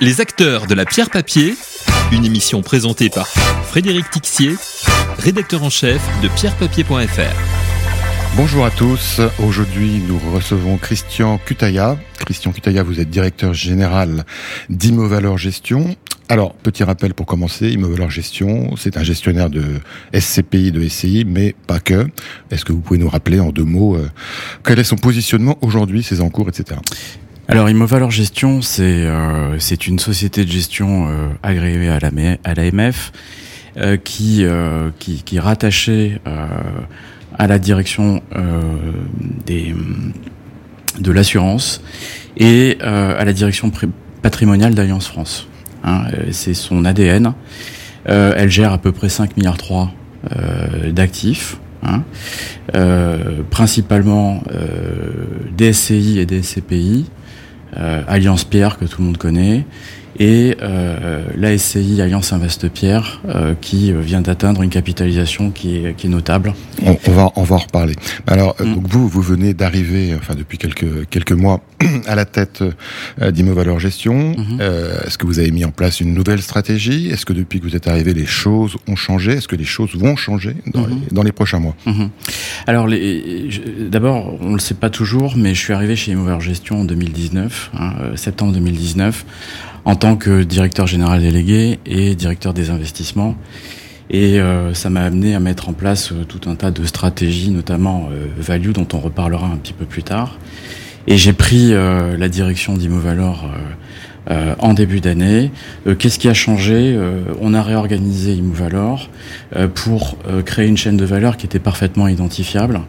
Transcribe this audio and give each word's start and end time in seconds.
Les 0.00 0.20
acteurs 0.20 0.68
de 0.68 0.74
la 0.74 0.84
pierre 0.84 1.10
papier, 1.10 1.56
une 2.12 2.24
émission 2.24 2.62
présentée 2.62 3.10
par 3.10 3.26
Frédéric 3.26 4.08
Tixier, 4.10 4.54
rédacteur 5.18 5.64
en 5.64 5.70
chef 5.70 6.00
de 6.22 6.28
pierrepapier.fr. 6.28 8.36
Bonjour 8.36 8.64
à 8.64 8.70
tous. 8.70 9.20
Aujourd'hui, 9.44 10.00
nous 10.06 10.20
recevons 10.32 10.76
Christian 10.76 11.38
Cutaya. 11.38 11.98
Christian 12.24 12.52
Cutaya, 12.52 12.84
vous 12.84 13.00
êtes 13.00 13.10
directeur 13.10 13.54
général 13.54 14.24
d'Immovaleur 14.70 15.36
Gestion. 15.36 15.96
Alors, 16.28 16.54
petit 16.54 16.84
rappel 16.84 17.14
pour 17.14 17.26
commencer, 17.26 17.68
Immovaleur 17.70 18.08
Gestion, 18.08 18.76
c'est 18.76 18.98
un 18.98 19.02
gestionnaire 19.02 19.50
de 19.50 19.64
SCPI, 20.14 20.70
de 20.70 20.86
SCI, 20.86 21.24
mais 21.26 21.56
pas 21.66 21.80
que. 21.80 22.06
Est-ce 22.52 22.64
que 22.64 22.72
vous 22.72 22.80
pouvez 22.80 23.00
nous 23.00 23.08
rappeler 23.08 23.40
en 23.40 23.50
deux 23.50 23.64
mots 23.64 23.96
euh, 23.96 24.08
quel 24.62 24.78
est 24.78 24.84
son 24.84 24.96
positionnement 24.96 25.58
aujourd'hui, 25.60 26.04
ses 26.04 26.20
encours, 26.20 26.48
etc. 26.48 26.78
Alors 27.50 27.70
Immovaleur 27.70 28.10
Gestion, 28.10 28.60
c'est 28.60 28.82
euh, 29.06 29.58
c'est 29.58 29.86
une 29.86 29.98
société 29.98 30.44
de 30.44 30.50
gestion 30.50 31.08
euh, 31.08 31.28
agréée 31.42 31.88
à 31.88 31.98
la 31.98 32.10
à 32.44 32.52
l'AMF 32.52 33.10
euh, 33.78 33.96
qui, 33.96 34.44
euh, 34.44 34.90
qui 34.98 35.22
qui 35.22 35.36
est 35.36 35.40
rattachée 35.40 36.20
euh, 36.26 36.46
à 37.38 37.46
la 37.46 37.58
direction 37.58 38.20
des 39.46 39.74
de 41.00 41.10
l'assurance 41.10 41.80
et 42.36 42.76
à 42.82 43.24
la 43.24 43.32
direction 43.32 43.72
patrimoniale 44.20 44.74
d'Alliance 44.74 45.06
France. 45.06 45.48
Hein, 45.84 46.02
c'est 46.32 46.54
son 46.54 46.84
ADN. 46.84 47.32
elle 48.04 48.50
gère 48.50 48.74
à 48.74 48.78
peu 48.78 48.92
près 48.92 49.08
5 49.08 49.38
milliards 49.38 49.56
3 49.56 49.90
d'actifs. 50.90 51.56
Hein, 51.84 52.02
principalement 53.50 54.42
des 55.56 55.72
SCI 55.72 56.18
et 56.18 56.26
des 56.26 56.42
SCPI, 56.42 57.06
euh, 57.06 57.17
Alliance 57.74 58.44
Pierre 58.44 58.78
que 58.78 58.84
tout 58.84 59.00
le 59.00 59.06
monde 59.06 59.18
connaît, 59.18 59.64
et 60.18 60.56
euh, 60.62 61.22
la 61.36 61.56
SCI 61.56 62.00
Alliance 62.02 62.32
Investe 62.32 62.68
Pierre 62.68 63.20
euh, 63.28 63.54
qui 63.60 63.92
vient 63.92 64.20
d'atteindre 64.20 64.62
une 64.62 64.70
capitalisation 64.70 65.50
qui 65.50 65.76
est, 65.76 65.96
qui 65.96 66.06
est 66.06 66.10
notable. 66.10 66.54
On, 66.84 66.96
on, 67.06 67.12
va 67.12 67.30
on 67.36 67.42
va 67.42 67.56
en 67.56 67.60
reparler. 67.60 67.94
Alors 68.26 68.56
mm. 68.60 68.74
donc 68.74 68.86
vous 68.88 69.08
vous 69.08 69.22
venez 69.22 69.54
d'arriver 69.54 70.14
enfin 70.18 70.34
depuis 70.34 70.58
quelques 70.58 71.08
quelques 71.08 71.32
mois 71.32 71.60
à 72.06 72.14
la 72.14 72.24
tête 72.24 72.62
euh, 73.22 73.30
d'Immovaleur 73.30 73.78
Gestion. 73.78 74.32
Mm-hmm. 74.32 74.60
euh, 74.60 75.00
Est-ce 75.06 75.18
que 75.18 75.26
vous 75.26 75.38
avez 75.38 75.50
mis 75.50 75.64
en 75.64 75.70
place 75.70 76.00
une 76.00 76.14
nouvelle 76.14 76.42
stratégie? 76.42 77.08
Est-ce 77.10 77.24
que 77.24 77.32
depuis 77.32 77.60
que 77.60 77.64
vous 77.64 77.76
êtes 77.76 77.86
arrivé 77.86 78.14
les 78.14 78.26
choses 78.26 78.76
ont 78.88 78.96
changé? 78.96 79.32
Est-ce 79.32 79.48
que 79.48 79.56
les 79.56 79.64
choses 79.64 79.94
vont 79.94 80.16
changer 80.16 80.56
dans, 80.66 80.82
mm-hmm. 80.82 80.88
les, 80.88 81.14
dans 81.14 81.22
les 81.22 81.32
prochains 81.32 81.60
mois? 81.60 81.76
Mm-hmm. 81.86 82.08
Alors 82.66 82.88
d'abord 83.90 84.38
on 84.40 84.54
le 84.54 84.58
sait 84.58 84.74
pas 84.74 84.90
toujours 84.90 85.36
mais 85.36 85.54
je 85.54 85.60
suis 85.60 85.72
arrivé 85.72 85.96
chez 85.96 86.12
Immovaleur 86.12 86.40
Gestion 86.40 86.80
en 86.80 86.84
2019, 86.84 87.70
hein, 87.74 87.92
euh, 88.00 88.16
septembre 88.16 88.52
2019 88.52 89.24
en 89.88 89.96
tant 89.96 90.16
que 90.16 90.42
directeur 90.42 90.86
général 90.86 91.22
délégué 91.22 91.78
et 91.86 92.14
directeur 92.14 92.52
des 92.52 92.68
investissements. 92.68 93.34
Et 94.10 94.38
euh, 94.38 94.74
ça 94.74 94.90
m'a 94.90 95.00
amené 95.00 95.34
à 95.34 95.40
mettre 95.40 95.70
en 95.70 95.72
place 95.72 96.12
euh, 96.12 96.24
tout 96.28 96.50
un 96.50 96.56
tas 96.56 96.70
de 96.70 96.84
stratégies, 96.84 97.50
notamment 97.50 98.10
euh, 98.12 98.26
value, 98.38 98.72
dont 98.72 98.86
on 98.92 98.98
reparlera 98.98 99.46
un 99.46 99.56
petit 99.56 99.72
peu 99.72 99.86
plus 99.86 100.02
tard. 100.02 100.38
Et 101.06 101.16
j'ai 101.16 101.32
pris 101.32 101.72
la 101.72 102.28
direction 102.28 102.74
d'Immovalor 102.74 103.48
en 104.58 104.74
début 104.74 105.00
d'année. 105.00 105.50
Qu'est-ce 105.98 106.18
qui 106.18 106.28
a 106.28 106.34
changé? 106.34 107.00
On 107.40 107.54
a 107.54 107.62
réorganisé 107.62 108.34
Immovalor 108.34 109.08
pour 109.74 110.18
créer 110.44 110.66
une 110.66 110.76
chaîne 110.76 110.98
de 110.98 111.06
valeur 111.06 111.38
qui 111.38 111.46
était 111.46 111.60
parfaitement 111.60 112.08
identifiable. 112.08 112.82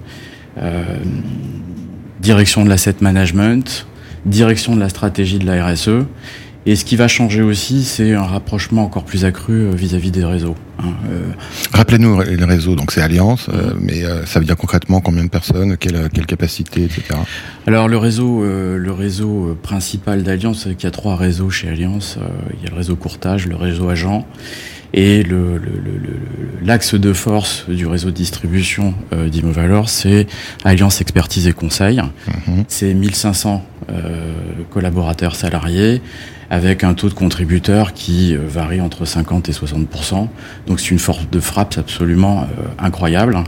direction 2.19 2.65
de 2.65 2.69
l'asset 2.69 2.95
management, 2.99 3.87
direction 4.25 4.75
de 4.75 4.81
la 4.81 4.89
stratégie 4.89 5.39
de 5.39 5.45
la 5.45 5.65
RSE 5.65 6.03
et 6.65 6.75
ce 6.75 6.85
qui 6.85 6.95
va 6.95 7.07
changer 7.07 7.41
aussi, 7.41 7.83
c'est 7.83 8.13
un 8.13 8.23
rapprochement 8.23 8.83
encore 8.83 9.03
plus 9.03 9.25
accru 9.25 9.53
euh, 9.53 9.71
vis-à-vis 9.71 10.09
-vis 10.09 10.11
des 10.11 10.25
réseaux. 10.25 10.55
Hein. 10.79 10.93
Euh... 11.09 11.31
Rappelez-nous 11.73 12.21
les 12.21 12.43
réseaux, 12.43 12.75
donc 12.75 12.91
c'est 12.91 13.01
Alliance, 13.01 13.47
euh, 13.53 13.73
mais 13.79 14.03
euh, 14.03 14.25
ça 14.25 14.39
veut 14.39 14.45
dire 14.45 14.57
concrètement 14.57 15.01
combien 15.01 15.23
de 15.23 15.29
personnes, 15.29 15.77
quelle, 15.77 16.09
quelle 16.13 16.25
capacité, 16.25 16.83
etc. 16.83 17.03
Alors 17.67 17.87
le 17.87 17.97
réseau, 17.97 18.43
euh, 18.43 18.77
le 18.77 18.91
réseau 18.91 19.57
principal 19.61 20.23
d'Alliance, 20.23 20.63
qu'il 20.63 20.83
y 20.83 20.87
a 20.87 20.91
trois 20.91 21.15
réseaux 21.15 21.49
chez 21.49 21.69
Alliance. 21.69 22.17
il 22.57 22.63
y 22.63 22.67
a 22.67 22.69
le 22.71 22.75
réseau 22.75 22.95
courtage, 22.95 23.47
le 23.47 23.55
réseau 23.55 23.89
agent 23.89 24.25
et 24.93 25.23
l'axe 26.63 26.93
le, 26.93 26.97
le, 26.97 27.03
de 27.03 27.13
force 27.13 27.69
du 27.69 27.85
réseau 27.85 28.09
de 28.09 28.15
distribution 28.15 28.93
euh, 29.13 29.29
d'Immovalor, 29.29 29.89
c'est 29.89 30.27
Alliance 30.63 31.01
Expertise 31.01 31.47
et 31.47 31.53
Conseil. 31.53 32.01
Mmh. 32.47 32.61
C'est 32.67 32.93
1500 32.93 33.63
euh, 33.89 34.33
collaborateurs 34.69 35.35
salariés 35.35 36.01
avec 36.49 36.83
un 36.83 36.93
taux 36.93 37.09
de 37.09 37.13
contributeurs 37.13 37.93
qui 37.93 38.35
euh, 38.35 38.39
varie 38.47 38.81
entre 38.81 39.05
50 39.05 39.49
et 39.49 39.51
60% 39.51 40.27
Donc 40.67 40.79
c'est 40.79 40.89
une 40.89 40.99
force 40.99 41.29
de 41.29 41.39
frappe 41.39 41.75
absolument 41.77 42.41
euh, 42.41 42.63
incroyable. 42.79 43.43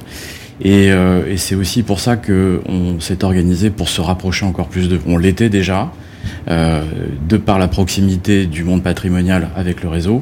Et, 0.63 0.91
euh, 0.91 1.25
et 1.27 1.37
c'est 1.37 1.55
aussi 1.55 1.81
pour 1.81 1.99
ça 1.99 2.17
que 2.17 2.61
on 2.67 2.99
s'est 2.99 3.23
organisé 3.23 3.71
pour 3.71 3.89
se 3.89 3.99
rapprocher 3.99 4.45
encore 4.45 4.67
plus 4.67 4.89
de. 4.89 4.99
On 5.07 5.17
l'était 5.17 5.49
déjà, 5.49 5.91
euh, 6.49 6.83
de 7.27 7.37
par 7.37 7.57
la 7.57 7.67
proximité 7.67 8.45
du 8.45 8.63
monde 8.63 8.83
patrimonial 8.83 9.49
avec 9.55 9.81
le 9.81 9.89
réseau 9.89 10.21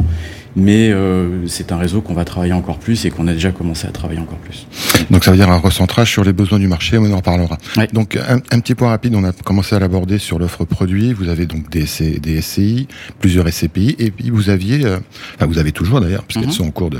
mais 0.56 0.90
euh, 0.90 1.48
c'est 1.48 1.72
un 1.72 1.78
réseau 1.78 2.02
qu'on 2.02 2.14
va 2.14 2.26
travailler 2.26 2.54
encore 2.54 2.80
plus 2.80 3.06
et 3.06 3.12
qu'on 3.12 3.28
a 3.28 3.34
déjà 3.34 3.52
commencé 3.52 3.88
à 3.88 3.92
travailler 3.92 4.20
encore 4.20 4.40
plus. 4.40 4.68
Donc 5.10 5.24
ça 5.24 5.32
veut 5.32 5.38
dire 5.38 5.50
un 5.50 5.58
recentrage 5.58 6.12
sur 6.12 6.24
les 6.24 6.34
besoins 6.34 6.60
du 6.60 6.68
marché, 6.68 6.98
on 6.98 7.12
en 7.12 7.22
parlera. 7.22 7.58
Ouais. 7.78 7.88
Donc 7.94 8.16
un, 8.16 8.38
un, 8.52 8.60
petit 8.60 8.76
point 8.76 8.90
rapide, 8.90 9.16
on 9.16 9.24
a 9.24 9.32
commencé 9.32 9.76
à 9.76 9.80
l'aborder 9.80 10.18
sur 10.18 10.40
l'offre 10.40 10.66
produit, 10.66 11.14
vous 11.14 11.30
avez 11.30 11.46
donc 11.46 11.70
des, 11.70 11.86
SC, 11.86 12.20
des 12.20 12.42
SCI, 12.42 12.88
plusieurs 13.20 13.48
SCPI, 13.48 13.96
et 14.00 14.12
puis 14.12 14.30
vous 14.30 14.50
aviez, 14.50 14.86
euh, 14.86 15.00
enfin 15.36 15.46
vous 15.46 15.58
avez 15.60 15.72
toujours 15.72 16.02
d'ailleurs, 16.02 16.24
parce 16.24 16.36
qu'elles 16.36 16.48
mm 16.48 16.52
-hmm. 16.52 16.56
sont 16.56 16.68
en 16.68 16.72
cours, 16.72 16.90
de, 16.90 17.00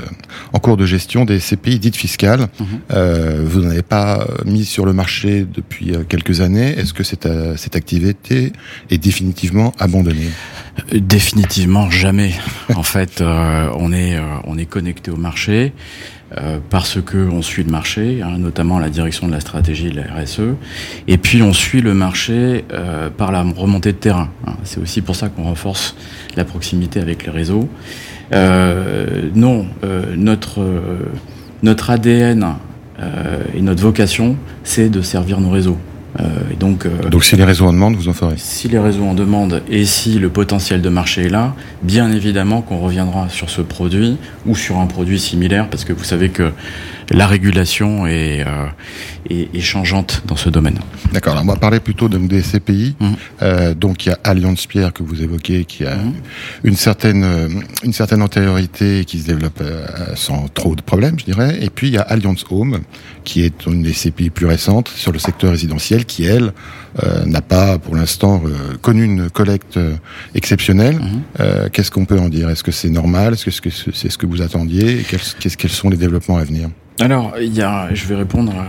en 0.52 0.58
cours 0.58 0.76
de 0.76 0.86
gestion, 0.86 1.24
des 1.24 1.38
SCPI 1.40 1.78
dites 1.78 1.96
fiscales. 1.96 2.40
Mm 2.42 2.64
-hmm. 2.64 2.66
euh, 2.92 3.44
vous 3.50 3.60
n'en 3.62 3.70
avez 3.70 3.82
pas 3.98 4.26
mis 4.44 4.64
sur 4.64 4.84
le 4.86 4.92
marché 4.92 5.46
depuis 5.58 5.88
euh, 5.92 6.04
quelques 6.12 6.40
années, 6.40 6.70
est-ce 6.78 6.92
que 6.98 7.04
cette, 7.10 7.26
euh, 7.26 7.56
cette 7.62 7.76
activité 7.76 8.52
est 8.92 8.98
définitivement 8.98 9.72
abandonnée? 9.78 10.30
Définitivement 10.92 11.90
jamais. 11.90 12.32
en 12.74 12.82
fait, 12.82 13.20
euh, 13.20 13.68
on 13.84 13.92
est 13.92 14.16
euh, 14.16 14.22
on 14.44 14.56
est 14.58 14.66
connecté 14.66 15.10
au 15.10 15.16
marché 15.16 15.58
euh, 15.62 16.19
parce 16.68 17.02
que 17.02 17.16
on 17.16 17.42
suit 17.42 17.64
le 17.64 17.70
marché, 17.70 18.22
hein, 18.22 18.38
notamment 18.38 18.78
la 18.78 18.88
direction 18.88 19.26
de 19.26 19.32
la 19.32 19.40
stratégie 19.40 19.90
de 19.90 19.96
la 19.96 20.14
RSE, 20.14 20.54
et 21.08 21.18
puis 21.18 21.42
on 21.42 21.52
suit 21.52 21.80
le 21.80 21.92
marché 21.92 22.64
euh, 22.72 23.10
par 23.10 23.32
la 23.32 23.42
remontée 23.42 23.92
de 23.92 23.98
terrain. 23.98 24.30
Hein. 24.46 24.52
C'est 24.62 24.80
aussi 24.80 25.02
pour 25.02 25.16
ça 25.16 25.28
qu'on 25.28 25.44
renforce 25.44 25.96
la 26.36 26.44
proximité 26.44 27.00
avec 27.00 27.24
les 27.24 27.32
réseaux. 27.32 27.68
Euh, 28.32 29.28
non, 29.34 29.66
notre 31.62 31.90
ADN 31.90 32.46
et 33.54 33.62
notre 33.62 33.82
vocation, 33.82 34.36
c'est 34.62 34.88
de 34.88 35.02
servir 35.02 35.40
nos 35.40 35.50
réseaux. 35.50 35.78
Euh, 36.20 36.52
et 36.52 36.56
donc, 36.56 36.86
euh, 36.86 37.08
donc 37.08 37.24
si 37.24 37.36
les 37.36 37.44
réseaux 37.44 37.66
en 37.66 37.72
demandent, 37.72 37.96
vous 37.96 38.08
en 38.08 38.12
ferez. 38.12 38.34
Si 38.36 38.68
les 38.68 38.78
réseaux 38.78 39.04
en 39.04 39.14
demandent 39.14 39.62
et 39.68 39.84
si 39.84 40.18
le 40.18 40.28
potentiel 40.28 40.82
de 40.82 40.88
marché 40.88 41.26
est 41.26 41.28
là, 41.28 41.54
bien 41.82 42.12
évidemment 42.12 42.62
qu'on 42.62 42.78
reviendra 42.78 43.28
sur 43.28 43.50
ce 43.50 43.62
produit 43.62 44.16
ou 44.46 44.54
sur 44.54 44.78
un 44.78 44.86
produit 44.86 45.18
similaire 45.18 45.68
parce 45.68 45.84
que 45.84 45.92
vous 45.92 46.04
savez 46.04 46.28
que 46.30 46.52
la 47.10 47.26
régulation 47.26 48.06
est, 48.06 48.44
euh, 48.46 48.66
est, 49.28 49.54
est 49.54 49.60
changeante 49.60 50.22
dans 50.26 50.36
ce 50.36 50.48
domaine. 50.48 50.78
D'accord, 51.12 51.38
on 51.42 51.44
va 51.44 51.56
parler 51.56 51.80
plutôt 51.80 52.08
donc 52.08 52.28
des 52.28 52.40
CPI. 52.40 52.94
Mmh. 52.98 53.06
Euh, 53.42 53.74
donc 53.74 54.06
il 54.06 54.10
y 54.10 54.12
a 54.12 54.18
Alliance 54.22 54.66
Pierre 54.66 54.92
que 54.92 55.02
vous 55.02 55.22
évoquez 55.22 55.64
qui 55.64 55.84
a 55.84 55.96
mmh. 55.96 56.12
une 56.64 56.76
certaine 56.76 57.62
une 57.82 57.92
certaine 57.92 58.22
antériorité 58.22 59.04
qui 59.04 59.18
se 59.18 59.26
développe 59.26 59.60
euh, 59.60 59.86
sans 60.14 60.48
trop 60.48 60.76
de 60.76 60.82
problèmes, 60.82 61.18
je 61.18 61.24
dirais. 61.24 61.58
Et 61.60 61.70
puis 61.70 61.88
il 61.88 61.94
y 61.94 61.98
a 61.98 62.02
Alliance 62.02 62.44
Home 62.50 62.80
qui 63.24 63.42
est 63.42 63.66
une 63.66 63.82
des 63.82 63.92
CPI 63.92 64.30
plus 64.30 64.46
récentes 64.46 64.88
sur 64.88 65.12
le 65.12 65.18
secteur 65.18 65.50
résidentiel 65.50 66.04
qui 66.04 66.24
elle 66.24 66.52
euh, 66.89 66.89
n'a 67.26 67.42
pas 67.42 67.78
pour 67.78 67.96
l'instant 67.96 68.42
euh, 68.44 68.76
connu 68.80 69.04
une 69.04 69.30
collecte 69.30 69.76
euh, 69.76 69.94
exceptionnelle. 70.34 70.96
Mmh. 70.96 71.68
Qu'est-ce 71.72 71.90
qu'on 71.90 72.04
peut 72.04 72.18
en 72.18 72.28
dire? 72.28 72.50
Est-ce 72.50 72.64
que 72.64 72.72
c'est 72.72 72.90
normal? 72.90 73.34
Est-ce 73.34 73.60
que 73.60 73.70
c'est 73.70 74.10
ce 74.10 74.18
que 74.18 74.26
vous 74.26 74.42
attendiez? 74.42 75.04
Quels, 75.08 75.56
quels 75.56 75.70
sont 75.70 75.90
les 75.90 75.96
développements 75.96 76.38
à 76.38 76.44
venir? 76.44 76.68
Alors, 77.00 77.32
il 77.40 77.54
y 77.54 77.62
a, 77.62 77.88
je 77.94 78.04
vais 78.06 78.14
répondre. 78.14 78.52
À, 78.52 78.66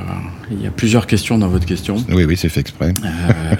il 0.51 0.61
y 0.61 0.67
a 0.67 0.71
plusieurs 0.71 1.05
questions 1.05 1.37
dans 1.37 1.49
votre 1.49 1.65
question. 1.65 1.97
Oui, 2.09 2.23
oui, 2.23 2.37
c'est 2.37 2.47
fait 2.47 2.61
exprès. 2.61 2.93
Euh, 3.03 3.55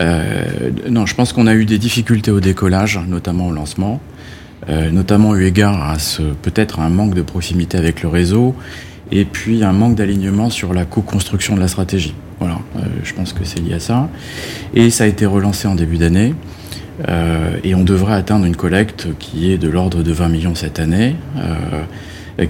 euh, 0.00 0.70
non, 0.90 1.06
je 1.06 1.14
pense 1.14 1.32
qu'on 1.32 1.46
a 1.46 1.54
eu 1.54 1.64
des 1.64 1.78
difficultés 1.78 2.30
au 2.30 2.40
décollage, 2.40 2.98
notamment 3.08 3.48
au 3.48 3.52
lancement, 3.52 4.00
euh, 4.68 4.90
notamment 4.90 5.34
eu 5.36 5.46
égard 5.46 5.90
à 5.90 5.98
ce 5.98 6.22
peut-être 6.22 6.80
un 6.80 6.90
manque 6.90 7.14
de 7.14 7.22
proximité 7.22 7.78
avec 7.78 8.02
le 8.02 8.10
réseau, 8.10 8.54
et 9.10 9.24
puis 9.24 9.64
un 9.64 9.72
manque 9.72 9.94
d'alignement 9.94 10.50
sur 10.50 10.74
la 10.74 10.84
co-construction 10.84 11.54
de 11.54 11.60
la 11.60 11.68
stratégie. 11.68 12.14
Euh, 13.08 13.14
je 13.14 13.14
pense 13.14 13.32
que 13.32 13.44
c'est 13.44 13.60
lié 13.60 13.74
à 13.74 13.80
ça. 13.80 14.08
Et 14.74 14.90
ça 14.90 15.04
a 15.04 15.06
été 15.06 15.26
relancé 15.26 15.68
en 15.68 15.74
début 15.74 15.98
d'année. 15.98 16.34
Euh, 17.08 17.56
et 17.62 17.74
on 17.74 17.84
devrait 17.84 18.14
atteindre 18.14 18.44
une 18.44 18.56
collecte 18.56 19.08
qui 19.18 19.52
est 19.52 19.58
de 19.58 19.68
l'ordre 19.68 20.02
de 20.02 20.12
20 20.12 20.28
millions 20.28 20.54
cette 20.54 20.78
année. 20.78 21.16
Euh, 21.36 21.82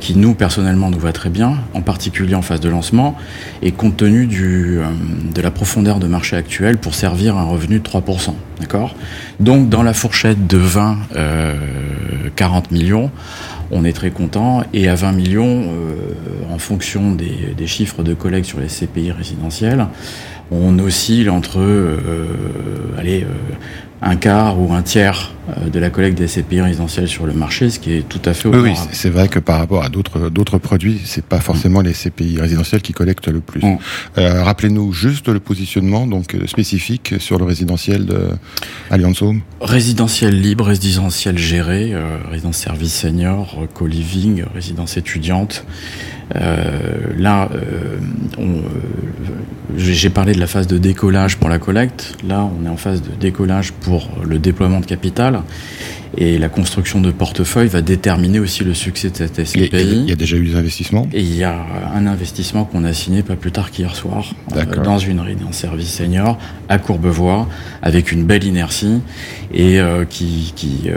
qui 0.00 0.18
nous 0.18 0.34
personnellement 0.34 0.90
nous 0.90 0.98
va 0.98 1.12
très 1.12 1.30
bien, 1.30 1.54
en 1.72 1.80
particulier 1.80 2.34
en 2.34 2.42
phase 2.42 2.60
de 2.60 2.68
lancement, 2.68 3.16
et 3.62 3.72
compte 3.72 3.96
tenu 3.96 4.26
du, 4.26 4.80
de 5.34 5.40
la 5.40 5.50
profondeur 5.50 5.98
de 5.98 6.06
marché 6.06 6.36
actuelle 6.36 6.76
pour 6.76 6.94
servir 6.94 7.38
un 7.38 7.44
revenu 7.44 7.78
de 7.78 7.88
3%. 7.88 8.34
D'accord? 8.60 8.94
Donc 9.40 9.70
dans 9.70 9.82
la 9.82 9.94
fourchette 9.94 10.46
de 10.46 10.58
20 10.58 10.98
40 12.36 12.70
millions, 12.70 13.10
on 13.70 13.82
est 13.82 13.94
très 13.94 14.10
content. 14.10 14.62
Et 14.74 14.90
à 14.90 14.94
20 14.94 15.12
millions, 15.12 15.72
en 16.52 16.58
fonction 16.58 17.12
des, 17.12 17.54
des, 17.56 17.66
chiffres 17.66 18.02
de 18.02 18.12
collègues 18.12 18.44
sur 18.44 18.60
les 18.60 18.66
CPI 18.66 19.12
résidentiels, 19.12 19.86
on 20.50 20.78
oscille 20.78 21.30
entre 21.30 21.60
allez, 22.98 23.26
un 24.00 24.16
quart 24.16 24.60
ou 24.60 24.72
un 24.72 24.82
tiers 24.82 25.32
euh, 25.48 25.68
de 25.70 25.78
la 25.78 25.90
collecte 25.90 26.18
des 26.18 26.26
CPI 26.26 26.60
résidentiels 26.60 27.08
sur 27.08 27.26
le 27.26 27.32
marché, 27.32 27.68
ce 27.70 27.78
qui 27.78 27.94
est 27.94 28.08
tout 28.08 28.20
à 28.24 28.32
fait 28.32 28.48
Oui, 28.48 28.74
c'est 28.92 29.10
vrai 29.10 29.28
que 29.28 29.38
par 29.38 29.58
rapport 29.58 29.82
à 29.82 29.88
d'autres 29.88 30.28
d'autres 30.28 30.58
produits, 30.58 31.00
c'est 31.04 31.24
pas 31.24 31.40
forcément 31.40 31.80
les 31.80 31.92
CPI 31.92 32.40
résidentiels 32.40 32.80
qui 32.80 32.92
collectent 32.92 33.28
le 33.28 33.40
plus. 33.40 33.62
Mm. 33.62 33.78
Euh, 34.18 34.42
rappelez-nous 34.44 34.92
juste 34.92 35.28
le 35.28 35.40
positionnement 35.40 36.06
donc 36.06 36.34
euh, 36.34 36.46
spécifique 36.46 37.14
sur 37.18 37.38
le 37.38 37.44
résidentiel 37.44 38.06
de 38.06 38.28
Allianz 38.90 39.22
Home. 39.22 39.40
Résidentiel 39.60 40.40
libre, 40.40 40.66
résidentiel 40.66 41.36
géré, 41.36 41.92
résidence 42.30 42.56
service 42.56 42.94
senior, 42.94 43.66
co-living, 43.74 44.44
résidence 44.54 44.96
étudiante. 44.96 45.64
Là, 46.34 47.48
j'ai 49.76 50.10
parlé 50.10 50.32
de 50.32 50.40
la 50.40 50.46
phase 50.46 50.66
de 50.66 50.78
décollage 50.78 51.36
pour 51.36 51.48
la 51.48 51.58
collecte. 51.58 52.16
Là, 52.26 52.48
on 52.60 52.66
est 52.66 52.68
en 52.68 52.76
phase 52.76 53.02
de 53.02 53.10
décollage 53.18 53.72
pour 53.72 54.08
le 54.24 54.38
déploiement 54.38 54.80
de 54.80 54.86
capital. 54.86 55.42
Et 56.16 56.38
la 56.38 56.48
construction 56.48 57.00
de 57.00 57.10
portefeuille 57.10 57.68
va 57.68 57.82
déterminer 57.82 58.40
aussi 58.40 58.64
le 58.64 58.74
succès 58.74 59.10
de 59.10 59.16
cette 59.16 59.44
SCPI. 59.44 59.68
Il 59.72 60.08
y 60.08 60.12
a 60.12 60.16
déjà 60.16 60.36
eu 60.36 60.46
des 60.46 60.56
investissements? 60.56 61.06
Et 61.12 61.20
il 61.20 61.36
y 61.36 61.44
a 61.44 61.56
un 61.94 62.06
investissement 62.06 62.64
qu'on 62.64 62.84
a 62.84 62.92
signé 62.92 63.22
pas 63.22 63.36
plus 63.36 63.52
tard 63.52 63.70
qu'hier 63.70 63.94
soir 63.94 64.32
euh, 64.56 64.64
dans 64.82 64.98
une 64.98 65.20
réunion 65.20 65.52
service 65.52 65.90
senior 65.90 66.38
à 66.68 66.78
Courbevoie 66.78 67.48
avec 67.82 68.12
une 68.12 68.24
belle 68.24 68.44
inertie 68.44 69.00
et 69.52 69.80
euh, 69.80 70.04
qui, 70.04 70.52
qui, 70.56 70.82
euh, 70.86 70.96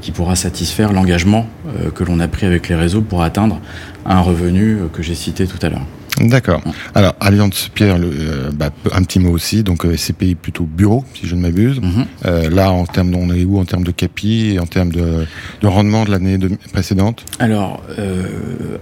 qui, 0.00 0.12
pourra 0.12 0.36
satisfaire 0.36 0.92
l'engagement 0.92 1.46
que 1.94 2.04
l'on 2.04 2.20
a 2.20 2.28
pris 2.28 2.46
avec 2.46 2.68
les 2.68 2.74
réseaux 2.74 3.00
pour 3.00 3.22
atteindre 3.22 3.60
un 4.04 4.20
revenu 4.20 4.78
que 4.92 5.02
j'ai 5.02 5.14
cité 5.14 5.46
tout 5.46 5.58
à 5.62 5.68
l'heure. 5.68 5.86
D'accord. 6.20 6.62
Alors, 6.94 7.14
Alliance 7.20 7.70
Pierre, 7.74 7.98
le, 7.98 8.10
euh, 8.12 8.50
bah, 8.52 8.70
un 8.92 9.02
petit 9.02 9.18
mot 9.18 9.30
aussi. 9.30 9.62
Donc, 9.62 9.84
euh, 9.84 9.96
CPI 9.96 10.34
plutôt 10.34 10.64
bureau, 10.64 11.04
si 11.14 11.26
je 11.26 11.34
ne 11.34 11.40
m'abuse. 11.40 11.80
Mhm. 11.80 12.06
euh, 12.26 12.50
là, 12.50 12.70
en 12.70 12.84
termes, 12.84 13.14
on 13.14 13.32
est 13.32 13.44
où 13.44 13.58
en 13.58 13.64
termes 13.64 13.84
de 13.84 13.90
capi 13.90 14.52
et 14.54 14.58
en 14.58 14.66
termes 14.66 14.92
de, 14.92 15.24
de 15.60 15.66
rendement 15.66 16.04
de 16.04 16.10
l'année 16.10 16.38
précédente? 16.72 17.24
Alors, 17.38 17.82
euh, 17.98 18.22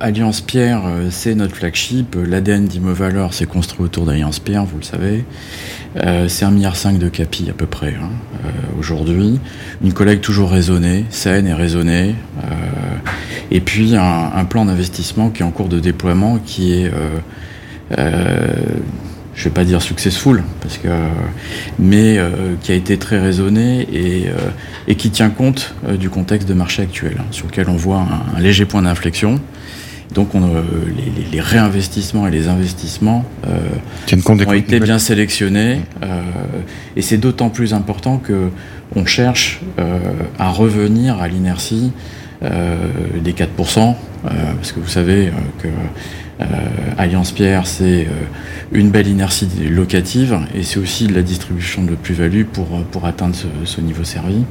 Alliance 0.01 0.41
Pierre, 0.41 0.83
c'est 1.11 1.35
notre 1.35 1.55
flagship. 1.57 2.17
L'ADN 2.17 2.67
d'Immovalor 2.67 3.33
s'est 3.35 3.47
construit 3.47 3.85
autour 3.85 4.05
d'Alliance 4.07 4.41
Pierre, 4.41 4.65
vous 4.65 4.79
le 4.79 4.85
savez. 4.85 5.25
Euh, 5.97 6.29
c'est 6.29 6.45
un 6.45 6.51
milliard 6.51 6.77
de 6.99 7.09
capi 7.09 7.49
à 7.51 7.53
peu 7.53 7.67
près 7.67 7.95
hein, 8.01 8.11
aujourd'hui. 8.79 9.41
Une 9.83 9.93
collecte 9.93 10.23
toujours 10.23 10.51
raisonnée, 10.51 11.05
saine 11.11 11.47
et 11.47 11.55
raisonnée. 11.55 12.15
et 13.51 13.61
puis 13.61 13.97
un, 13.97 14.45
plan 14.45 14.65
d'investissement 14.67 15.31
qui 15.31 15.43
est 15.43 15.47
en 15.47 15.51
cours 15.51 15.69
de 15.69 15.81
déploiement, 15.81 16.39
qui 16.45 16.73
est 16.73 16.91
euh, 17.97 18.55
je 19.35 19.45
vais 19.45 19.51
pas 19.51 19.65
dire 19.65 19.81
successful, 19.81 20.43
parce 20.61 20.79
que, 20.79 20.89
mais 21.79 22.19
euh, 22.19 22.57
qui 22.61 22.73
a 22.73 22.75
été 22.75 22.99
très 22.99 23.21
raisonné 23.21 23.83
et, 23.83 24.27
euh, 24.27 24.33
et 24.89 24.97
qui 24.97 25.11
tient 25.11 25.31
compte 25.31 25.75
du 25.97 26.11
contexte 26.11 26.49
de 26.49 26.55
marché 26.55 26.83
actuel, 26.83 27.19
hein, 27.21 27.25
sur 27.31 27.47
lequel 27.47 27.69
on 27.69 27.77
voit 27.77 28.05
un, 28.37 28.41
léger 28.41 28.65
point 28.65 28.83
d'inflexion. 28.83 29.41
Donc 30.15 30.35
on, 30.35 30.41
les, 30.47 31.31
les, 31.31 31.41
réinvestissements 31.41 32.27
et 32.27 32.31
les 32.31 32.49
investissements 32.49 33.25
ont 34.27 34.53
été 34.53 34.81
bien 34.81 34.99
sélectionnés 34.99 35.81
et 36.97 37.03
c'est 37.03 37.19
d'autant 37.19 37.51
plus 37.51 37.75
important 37.75 38.17
que 38.17 38.49
on 38.97 39.05
cherche 39.05 39.61
à 40.39 40.51
revenir 40.51 41.21
à 41.21 41.29
l'inertie 41.29 41.93
des 42.41 43.33
4%, 43.33 43.95
parce 44.23 44.73
que 44.73 44.81
vous 44.81 44.89
savez 44.89 45.31
que 45.59 45.69
euh, 46.41 46.45
Alliance 46.97 47.33
Pierre, 47.33 47.67
c'est 47.67 48.03
euh, 48.03 48.11
une 48.71 48.91
belle 48.91 49.09
inertie 49.09 49.49
locative 49.69 50.39
et 50.55 50.63
c'est 50.63 50.79
aussi 50.79 51.07
de 51.07 51.15
la 51.15 51.23
distribution 51.23 51.83
de 51.83 51.95
plus-value 51.95 52.45
pour, 52.45 52.67
pour 52.91 53.07
atteindre 53.07 53.35
ce, 53.65 53.81
niveau 53.81 54.05
servi. 54.05 54.45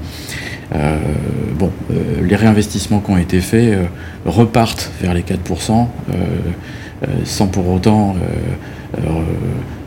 Euh, 0.76 0.98
bon, 1.58 1.72
les 2.22 2.36
réinvestissements 2.36 3.00
qui 3.00 3.12
ont 3.12 3.18
été 3.18 3.40
faits 3.40 3.78
repartent 4.26 4.92
vers 5.02 5.14
les 5.14 5.22
4%, 5.22 5.88
sans 7.24 7.48
pour 7.48 7.70
autant 7.70 8.16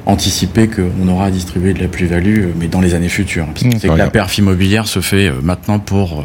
anticiper 0.07 0.69
qu'on 0.69 1.09
aura 1.09 1.27
à 1.27 1.31
distribuer 1.31 1.75
de 1.75 1.81
la 1.81 1.89
plus-value, 1.89 2.47
mais 2.59 2.69
dans 2.69 2.81
les 2.81 2.95
années 2.95 3.11
futures. 3.11 3.47
Mmh, 3.47 3.71
c'est 3.79 3.89
que 3.89 3.95
la 3.95 4.09
perf 4.09 4.39
immobilière 4.39 4.87
se 4.87 5.01
fait 5.01 5.31
maintenant 5.43 5.79
pour 5.79 6.25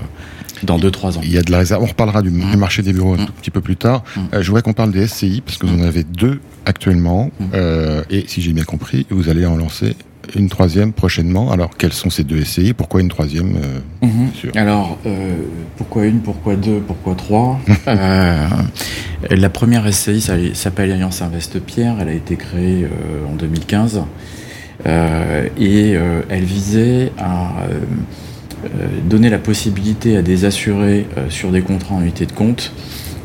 dans 0.65 0.77
2-3 0.77 1.17
ans. 1.17 1.21
Il 1.23 1.31
y 1.31 1.37
a 1.37 1.41
de 1.41 1.51
la 1.51 1.59
réserve. 1.59 1.83
On 1.83 1.87
reparlera 1.87 2.21
du, 2.21 2.29
mmh. 2.29 2.55
marché 2.57 2.81
des 2.81 2.93
bureaux 2.93 3.13
un 3.13 3.23
mmh. 3.23 3.29
petit 3.41 3.51
peu 3.51 3.61
plus 3.61 3.75
tard. 3.75 4.03
Mmh. 4.15 4.19
Euh, 4.33 4.41
je 4.41 4.47
voudrais 4.47 4.61
qu'on 4.61 4.73
parle 4.73 4.91
des 4.91 5.07
SCI, 5.07 5.41
parce 5.45 5.57
que 5.57 5.65
vous 5.65 5.79
en 5.79 5.83
avez 5.83 6.03
deux 6.03 6.39
actuellement. 6.65 7.31
Euh, 7.53 8.03
et 8.09 8.25
si 8.27 8.41
j'ai 8.41 8.53
bien 8.53 8.63
compris, 8.63 9.05
vous 9.09 9.29
allez 9.29 9.45
en 9.45 9.55
lancer 9.55 9.95
une 10.35 10.49
troisième 10.49 10.93
prochainement. 10.93 11.51
Alors, 11.51 11.77
quelles 11.77 11.93
sont 11.93 12.09
ces 12.09 12.23
deux 12.23 12.43
SCI 12.43 12.73
Pourquoi 12.73 13.01
une 13.01 13.09
troisième 13.09 13.57
euh, 14.03 14.07
Alors, 14.55 14.97
euh, 15.05 15.35
pourquoi 15.77 16.05
une 16.05 16.21
Pourquoi 16.21 16.55
deux 16.55 16.79
Pourquoi 16.79 17.15
trois? 17.15 17.59
Euh, 17.87 18.47
La 19.29 19.49
première 19.49 19.91
SCI 19.91 20.21
s'appelle 20.53 20.91
Alliance 20.91 21.21
Invest 21.21 21.59
Pierre. 21.59 21.97
Elle 22.01 22.09
a 22.09 22.13
été 22.13 22.35
créée 22.35 22.87
en 23.31 23.35
2015. 23.35 24.01
et 24.85 25.91
elle 26.29 26.43
visait 26.43 27.11
à 27.17 27.53
donner 29.03 29.29
la 29.29 29.37
possibilité 29.37 30.17
à 30.17 30.21
des 30.21 30.45
assurés 30.45 31.05
euh, 31.17 31.29
sur 31.29 31.51
des 31.51 31.61
contrats 31.61 31.95
en 31.95 32.01
unité 32.01 32.25
de 32.25 32.31
compte 32.31 32.73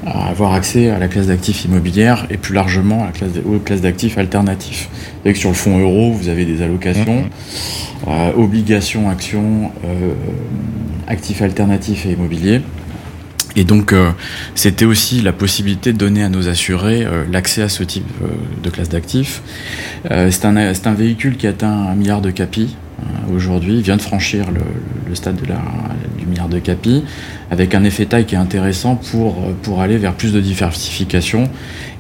à 0.07 0.29
avoir 0.29 0.55
accès 0.55 0.89
à 0.89 0.99
la 0.99 1.09
classe 1.09 1.27
d'actifs 1.27 1.67
immobilières 1.67 2.27
et 2.31 2.39
plus 2.39 2.55
largement 2.55 3.03
à 3.03 3.07
la 3.07 3.13
classe, 3.13 3.31
aux 3.45 3.59
classes 3.59 3.83
d'actifs 3.83 4.17
alternatifs. 4.17 4.89
Que 5.25 5.35
sur 5.35 5.51
le 5.51 5.55
fonds 5.55 5.79
euro, 5.79 6.13
vous 6.13 6.29
avez 6.29 6.47
des 6.47 6.63
allocations, 6.63 7.23
mmh. 7.23 8.09
euh, 8.09 8.33
obligations, 8.35 9.11
actions, 9.11 9.71
actifs 11.07 11.43
alternatifs 11.43 12.07
et 12.07 12.13
immobiliers. 12.13 12.63
Et 13.57 13.65
donc, 13.65 13.93
c'était 14.55 14.87
aussi 14.87 15.21
la 15.21 15.33
possibilité 15.33 15.93
de 15.93 15.99
donner 15.99 16.23
à 16.23 16.31
nos 16.31 16.49
assurés 16.49 17.07
l'accès 17.31 17.61
à 17.61 17.69
ce 17.69 17.83
type 17.83 18.07
de 18.63 18.71
classe 18.71 18.89
d'actifs. 18.89 19.43
c'est 20.05 20.45
un, 20.47 20.57
un, 20.57 20.95
véhicule 20.95 21.37
qui 21.37 21.47
atteint 21.47 21.89
un 21.91 21.95
milliard 21.95 22.23
de 22.23 22.31
capis 22.31 22.77
euh, 22.90 22.90
aujourd'hui, 23.35 23.83
vient 23.83 23.97
de 23.97 24.03
franchir 24.03 24.47
le, 24.51 25.15
stade 25.15 25.41
de 25.41 25.47
la, 25.47 25.61
du 26.19 26.27
milliard 26.27 26.49
de 26.49 26.59
capi, 26.59 27.03
avec 27.51 27.75
un 27.75 27.83
effet 27.85 28.07
taille 28.07 28.27
qui 28.27 28.35
est 28.35 28.39
intéressant 28.39 28.97
pour, 28.97 29.37
pour 29.63 29.81
aller 29.81 29.97
vers 29.97 30.15
plus 30.15 30.33
de 30.33 30.41
diversification 30.41 31.51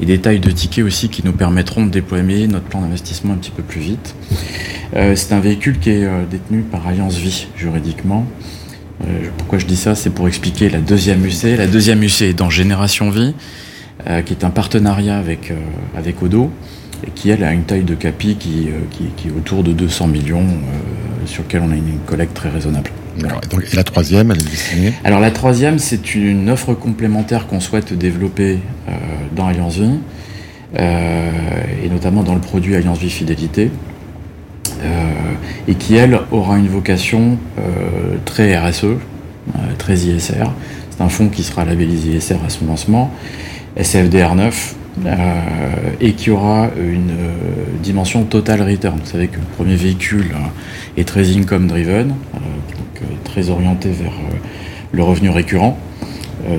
et 0.00 0.06
des 0.06 0.18
tailles 0.18 0.40
de 0.40 0.50
tickets 0.50 0.84
aussi 0.84 1.08
qui 1.08 1.22
nous 1.24 1.32
permettront 1.32 1.84
de 1.84 1.90
déployer 1.90 2.46
notre 2.46 2.66
plan 2.66 2.82
d'investissement 2.82 3.34
un 3.34 3.36
petit 3.36 3.50
peu 3.50 3.62
plus 3.62 3.80
vite. 3.80 4.14
Euh, 4.94 5.14
c'est 5.16 5.34
un 5.34 5.40
véhicule 5.40 5.78
qui 5.78 5.90
est 5.90 6.04
euh, 6.04 6.24
détenu 6.30 6.62
par 6.62 6.86
Alliance 6.86 7.16
Vie 7.16 7.48
juridiquement. 7.56 8.26
pourquoi 9.38 9.58
je 9.58 9.66
dis 9.66 9.76
ça? 9.76 9.94
C'est 9.94 10.10
pour 10.10 10.28
expliquer 10.28 10.68
la 10.68 10.80
deuxième 10.80 11.24
UC. 11.24 11.56
La 11.56 11.66
deuxième 11.66 12.02
UC 12.02 12.22
est 12.22 12.34
dans 12.34 12.50
Génération 12.50 13.10
Vie, 13.10 13.34
qui 14.24 14.32
est 14.32 14.44
un 14.44 14.50
partenariat 14.50 15.18
avec, 15.18 15.52
avec 15.96 16.22
Odo 16.22 16.50
et 17.06 17.10
qui 17.10 17.30
elle 17.30 17.44
a 17.44 17.52
une 17.52 17.64
taille 17.64 17.84
de 17.84 17.94
capi 17.94 18.36
qui, 18.36 18.68
euh, 18.68 18.80
qui, 19.16 19.28
est 19.28 19.30
autour 19.30 19.62
de 19.62 19.72
200 19.72 20.08
millions, 20.08 20.40
euh, 20.40 21.26
sur 21.26 21.42
lequel 21.42 21.62
on 21.64 21.70
a 21.70 21.76
une 21.76 21.98
collecte 22.06 22.34
très 22.34 22.48
raisonnable. 22.48 22.90
et 23.18 23.76
la 23.76 23.84
troisième, 23.84 24.30
elle 24.30 24.40
est 24.40 24.50
destinée? 24.50 24.92
Alors 25.04 25.20
la 25.20 25.30
troisième, 25.30 25.78
c'est 25.78 26.14
une 26.14 26.50
offre 26.50 26.74
complémentaire 26.74 27.46
qu'on 27.46 27.60
souhaite 27.60 27.92
développer 27.92 28.58
euh, 28.88 28.92
dans 29.34 29.46
Alliance 29.46 29.78
Vie, 29.78 29.98
et 30.78 31.88
notamment 31.88 32.22
dans 32.22 32.34
le 32.34 32.40
produit 32.40 32.76
Alliance 32.76 32.98
Vie 32.98 33.10
Fidélité, 33.10 33.72
et 35.66 35.74
qui, 35.74 35.96
elle, 35.96 36.20
aura 36.30 36.58
une 36.58 36.68
vocation 36.68 37.38
très 38.24 38.56
RSE, 38.56 38.86
très 39.78 39.96
ISR. 39.96 40.44
C'est 40.90 41.02
un 41.02 41.08
fonds 41.08 41.28
qui 41.28 41.42
sera 41.42 41.64
labellisé 41.64 42.10
ISR 42.10 42.36
à 42.46 42.50
son 42.50 42.66
lancement, 42.66 43.12
SFDR 43.76 44.36
9, 44.36 44.76
euh, 45.06 45.92
et 46.00 46.12
qui 46.12 46.30
aura 46.30 46.68
une 46.76 47.10
euh, 47.10 47.32
dimension 47.82 48.24
total 48.24 48.62
return. 48.62 48.98
Vous 49.02 49.10
savez 49.10 49.28
que 49.28 49.36
le 49.36 49.46
premier 49.56 49.76
véhicule 49.76 50.32
hein, 50.34 50.50
est 50.96 51.06
très 51.06 51.36
income 51.36 51.68
driven, 51.68 52.10
euh, 52.34 52.38
donc 52.76 53.24
très 53.24 53.48
orienté 53.50 53.90
vers 53.90 54.12
le 54.92 55.02
revenu 55.02 55.30
récurrent. 55.30 55.78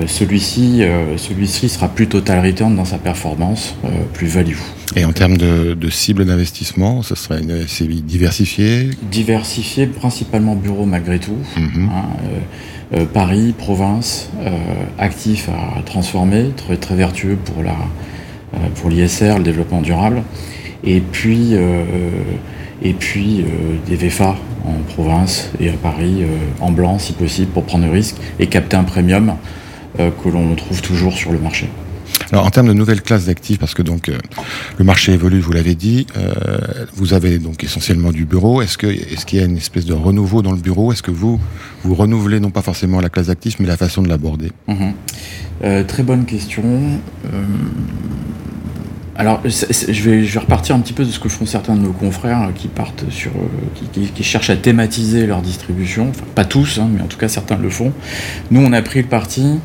celui-ci, 0.06 0.82
celui-ci 1.16 1.68
sera 1.68 1.88
plus 1.88 2.06
total 2.06 2.44
return 2.44 2.74
dans 2.74 2.86
sa 2.86 2.96
performance, 2.96 3.74
plus 4.14 4.26
value. 4.26 4.56
Et 4.96 5.04
en 5.04 5.12
termes 5.12 5.36
de, 5.36 5.74
de 5.74 5.90
cible 5.90 6.24
d'investissement, 6.24 7.02
ce 7.02 7.14
serait 7.14 7.42
une 7.42 7.66
SCI 7.66 8.00
diversifiée? 8.00 8.90
Diversifiée, 9.10 9.86
principalement 9.86 10.54
bureau 10.54 10.86
malgré 10.86 11.18
tout. 11.18 11.36
Mhm. 11.58 11.90
Hein, 11.90 13.04
Paris, 13.12 13.54
province, 13.56 14.30
actif 14.98 15.50
à 15.50 15.82
transformer, 15.82 16.50
très, 16.56 16.78
très 16.78 16.94
vertueux 16.94 17.36
pour 17.36 17.62
la 17.62 17.76
pour 18.76 18.90
l'ISR, 18.90 19.38
le 19.38 19.44
développement 19.44 19.82
durable. 19.82 20.22
Et 20.84 21.00
puis 21.00 21.56
et 22.84 22.92
puis 22.94 23.42
euh, 23.42 23.76
des 23.86 23.96
VFA 23.96 24.36
en 24.64 24.92
province 24.92 25.50
et 25.60 25.68
à 25.68 25.72
Paris 25.72 26.22
euh, 26.22 26.26
en 26.60 26.70
blanc 26.70 26.98
si 26.98 27.12
possible 27.12 27.50
pour 27.52 27.64
prendre 27.64 27.84
le 27.86 27.92
risque 27.92 28.16
et 28.38 28.46
capter 28.46 28.76
un 28.76 28.84
premium 28.84 29.34
euh, 30.00 30.10
que 30.22 30.28
l'on 30.28 30.54
trouve 30.54 30.82
toujours 30.82 31.12
sur 31.12 31.32
le 31.32 31.38
marché. 31.38 31.68
Alors 32.30 32.46
en 32.46 32.50
termes 32.50 32.68
de 32.68 32.72
nouvelles 32.72 33.02
classes 33.02 33.26
d'actifs, 33.26 33.58
parce 33.58 33.74
que 33.74 33.82
donc 33.82 34.10
le 34.78 34.84
marché 34.84 35.12
évolue, 35.12 35.40
vous 35.40 35.52
l'avez 35.52 35.74
dit, 35.74 36.06
vous 36.94 37.14
avez 37.14 37.38
donc 37.38 37.62
essentiellement 37.64 38.10
du 38.10 38.24
bureau. 38.24 38.62
Est-ce 38.62 38.78
que 38.78 38.86
est-ce 38.86 39.26
qu'il 39.26 39.38
y 39.38 39.42
a 39.42 39.44
une 39.44 39.56
espèce 39.56 39.86
de 39.86 39.92
renouveau 39.92 40.40
dans 40.40 40.52
le 40.52 40.58
bureau? 40.58 40.92
Est-ce 40.92 41.02
que 41.02 41.10
vous 41.10 41.40
vous 41.84 41.94
renouvelez 41.94 42.38
non 42.38 42.50
pas 42.50 42.62
forcément 42.62 43.00
la 43.00 43.08
classe 43.08 43.26
d'actifs, 43.26 43.58
mais 43.60 43.66
la 43.66 43.76
façon 43.76 44.02
de 44.02 44.08
l'aborder? 44.08 44.50
Mhm. 44.68 45.84
Très 45.86 46.02
bonne 46.02 46.24
question. 46.24 47.00
Alors, 49.14 49.42
je 49.44 50.10
vais, 50.10 50.38
repartir 50.38 50.74
un 50.74 50.80
petit 50.80 50.94
peu 50.94 51.04
de 51.04 51.10
ce 51.10 51.18
que 51.18 51.28
font 51.28 51.44
certains 51.44 51.76
de 51.76 51.82
nos 51.82 51.92
confrères 51.92 52.50
qui 52.54 52.68
partent 52.68 53.04
sur, 53.10 53.30
euh, 53.32 54.06
qui, 54.14 54.22
cherchent 54.22 54.48
à 54.48 54.56
thématiser 54.56 55.26
leur 55.26 55.42
distribution. 55.42 56.08
Enfin, 56.08 56.24
pas 56.34 56.46
tous, 56.46 56.78
hein, 56.78 56.88
mais 56.90 57.02
en 57.02 57.06
tout 57.06 57.18
cas 57.18 57.28
certains 57.28 57.58
le 57.58 57.68
font. 57.68 57.92
Nous, 58.50 58.62
on 58.62 58.72
a 58.72 58.80
pris 58.80 59.02
le 59.02 59.08
parti 59.08 59.58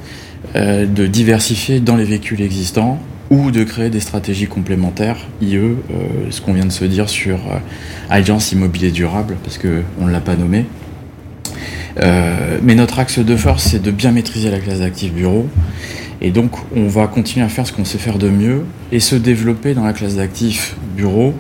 euh, 0.56 0.86
de 0.86 1.08
diversifier 1.08 1.80
dans 1.80 1.96
les 1.96 2.04
véhicules 2.04 2.42
existants 2.42 3.00
ou 3.30 3.52
de 3.52 3.64
créer 3.64 3.90
des 3.90 4.02
stratégies 4.02 4.48
complémentaires, 4.48 5.18
IE, 5.42 5.56
euh, 5.56 5.78
ce 6.30 6.42
qu'on 6.42 6.54
vient 6.54 6.66
de 6.66 6.72
se 6.72 6.86
dire 6.86 7.08
sur 7.08 7.40
Alliance 8.10 8.52
Immobilier 8.52 8.92
Durable, 8.92 9.38
parce 9.44 9.58
qu'on 9.58 10.06
ne 10.06 10.12
l'a 10.12 10.22
pas 10.22 10.36
nommé. 10.36 10.66
mais 12.64 12.76
notre 12.76 13.00
axe 13.00 13.20
de 13.20 13.36
force, 13.38 13.64
c'est 13.64 13.82
de 13.82 13.92
bien 13.92 14.12
maîtriser 14.12 14.52
la 14.52 14.60
classe 14.60 14.80
d'actifs 14.80 15.14
bureau 15.14 15.48
et 16.22 16.32
donc, 16.32 16.52
on 16.76 16.88
va 16.88 17.08
continuer 17.08 17.46
à 17.46 17.50
faire 17.50 17.68
ce 17.68 17.72
qu'on 17.72 17.86
sait 17.86 17.98
faire 17.98 18.18
de 18.18 18.30
mieux 18.30 18.66
et 18.92 19.00
se 19.00 19.16
développer 19.16 19.74
dans 19.74 19.86
la 19.86 19.94
classe 19.94 20.16
d'actifs 20.16 20.76
bureau. 20.96 21.34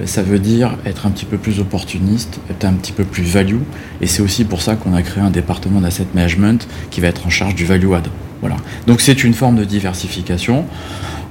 Euh, 0.00 0.06
ça 0.06 0.22
veut 0.22 0.38
dire 0.38 0.76
être 0.86 1.06
un 1.06 1.10
petit 1.10 1.24
peu 1.24 1.36
plus 1.36 1.58
opportuniste, 1.58 2.40
être 2.48 2.64
un 2.64 2.74
petit 2.74 2.92
peu 2.92 3.04
plus 3.04 3.24
value. 3.24 3.62
Et 4.00 4.06
c'est 4.06 4.22
aussi 4.22 4.44
pour 4.44 4.62
ça 4.62 4.76
qu'on 4.76 4.94
a 4.94 5.02
créé 5.02 5.22
un 5.22 5.30
département 5.30 5.80
d'asset 5.80 6.06
management 6.14 6.68
qui 6.90 7.00
va 7.00 7.08
être 7.08 7.26
en 7.26 7.30
charge 7.30 7.56
du 7.56 7.64
value 7.64 7.92
add. 7.92 8.06
Voilà. 8.40 8.56
Donc, 8.86 9.00
c'est 9.00 9.24
une 9.24 9.34
forme 9.34 9.56
de 9.56 9.64
diversification. 9.64 10.64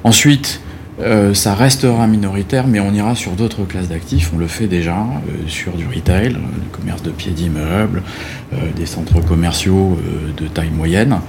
Ensuite, 0.04 0.60
euh, 1.00 1.34
ça 1.34 1.56
restera 1.56 2.06
minoritaire, 2.06 2.68
mais 2.68 2.82
on 2.82 2.94
ira 2.94 3.16
sur 3.16 3.32
d'autres 3.32 3.64
classes 3.64 3.88
d'actifs. 3.88 4.32
On 4.36 4.38
le 4.38 4.48
fait 4.48 4.68
déjà 4.68 4.98
euh, 4.98 5.48
sur 5.48 5.72
du 5.72 5.88
retail, 5.88 6.34
le 6.34 6.40
commerce 6.78 7.02
de 7.02 7.12
pieds 7.12 7.32
d'immeubles, 7.32 8.04
des 8.76 8.86
centres 8.86 9.22
commerciaux 9.22 9.98
de 10.36 10.48
taille 10.48 10.72
moyenne. 10.72 11.20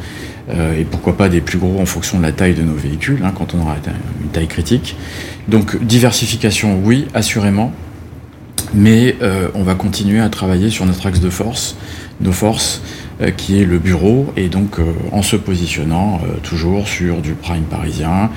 Euh, 0.50 0.78
et 0.78 0.84
pourquoi 0.84 1.16
pas 1.16 1.28
des 1.28 1.40
plus 1.40 1.58
gros 1.58 1.80
en 1.80 1.86
fonction 1.86 2.18
de 2.18 2.22
la 2.22 2.32
taille 2.32 2.54
de 2.54 2.62
nos 2.62 2.74
véhicules, 2.74 3.20
hein, 3.24 3.32
quand 3.36 3.54
on 3.54 3.60
aura 3.60 3.76
une 4.22 4.28
taille 4.28 4.48
critique. 4.48 4.96
Donc 5.48 5.82
diversification, 5.82 6.80
oui, 6.82 7.06
assurément, 7.14 7.72
mais 8.74 9.16
euh, 9.22 9.48
on 9.54 9.62
va 9.62 9.74
continuer 9.74 10.20
à 10.20 10.28
travailler 10.28 10.70
sur 10.70 10.86
notre 10.86 11.06
axe 11.06 11.20
de 11.20 11.30
force, 11.30 11.76
nos 12.20 12.32
forces, 12.32 12.82
qui 13.36 13.60
est 13.60 13.64
le 13.64 13.78
bureau, 13.78 14.32
et 14.36 14.48
donc 14.48 14.76
en 15.12 15.22
se 15.22 15.36
positionnant 15.36 16.20
toujours 16.42 16.88
sur 16.88 17.20
du 17.20 17.32
prime 17.32 17.64
parisien, 17.64 18.30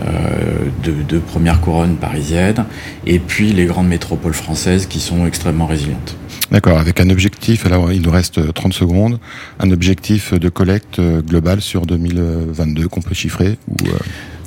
de, 0.00 0.92
de 1.08 1.18
première 1.18 1.60
couronne 1.60 1.96
parisienne, 1.96 2.64
et 3.06 3.18
puis 3.18 3.52
les 3.52 3.66
grandes 3.66 3.88
métropoles 3.88 4.34
françaises 4.34 4.86
qui 4.86 5.00
sont 5.00 5.26
extrêmement 5.26 5.66
résilientes. 5.66 6.16
D'accord, 6.50 6.78
avec 6.78 6.98
un 7.00 7.10
objectif, 7.10 7.66
alors 7.66 7.92
il 7.92 8.00
nous 8.00 8.10
reste 8.10 8.54
30 8.54 8.72
secondes, 8.72 9.18
un 9.60 9.70
objectif 9.70 10.32
de 10.32 10.48
collecte 10.48 10.98
euh, 10.98 11.20
globale 11.20 11.60
sur 11.60 11.84
2022 11.84 12.88
qu'on 12.88 13.02
peut 13.02 13.14
chiffrer 13.14 13.58
ou, 13.68 13.86
euh, 13.86 13.98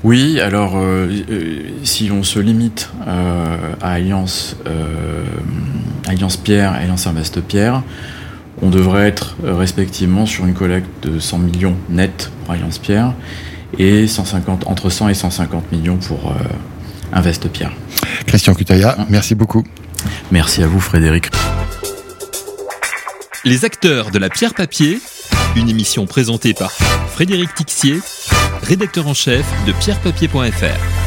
Oui, 0.03 0.39
alors 0.39 0.73
euh, 0.77 1.07
si 1.83 2.09
on 2.11 2.23
se 2.23 2.39
limite 2.39 2.89
à 3.05 3.57
Alliance, 3.81 4.55
Alliance 6.07 6.37
Pierre 6.37 6.71
Alliance 6.73 7.05
Invest 7.05 7.39
Pierre, 7.41 7.83
on 8.61 8.69
devrait 8.69 9.07
être 9.07 9.35
respectivement 9.43 10.25
sur 10.25 10.45
une 10.45 10.53
collecte 10.53 11.07
de 11.07 11.19
100 11.19 11.39
millions 11.39 11.75
net 11.89 12.31
pour 12.43 12.53
Alliance 12.53 12.77
Pierre 12.77 13.13
et 13.77 14.07
150, 14.07 14.67
entre 14.67 14.89
100 14.89 15.09
et 15.09 15.13
150 15.13 15.71
millions 15.71 15.97
pour 15.97 16.33
Invest 17.13 17.47
Pierre. 17.49 17.71
Christian 18.25 18.53
Cutaya, 18.53 18.97
merci 19.09 19.35
beaucoup. 19.35 19.63
Merci 20.31 20.63
à 20.63 20.67
vous 20.67 20.79
Frédéric. 20.79 21.29
Les 23.43 23.65
acteurs 23.65 24.11
de 24.11 24.19
la 24.19 24.29
pierre 24.29 24.53
papier, 24.53 24.99
une 25.55 25.67
émission 25.67 26.05
présentée 26.05 26.53
par 26.53 26.71
Frédéric 26.71 27.53
Tixier, 27.55 27.99
rédacteur 28.61 29.07
en 29.07 29.13
chef 29.13 29.45
de 29.65 29.71
pierrepapier.fr. 29.71 31.00